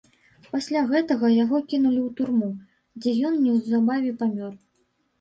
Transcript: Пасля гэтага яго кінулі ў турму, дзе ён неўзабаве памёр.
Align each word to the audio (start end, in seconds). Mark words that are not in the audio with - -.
Пасля 0.53 0.81
гэтага 0.91 1.29
яго 1.43 1.61
кінулі 1.75 2.01
ў 2.07 2.15
турму, 2.21 2.51
дзе 3.05 3.17
ён 3.33 3.41
неўзабаве 3.47 4.19
памёр. 4.27 4.53